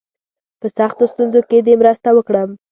[0.59, 2.49] په سختو ستونزو کې دي مرسته وکړم.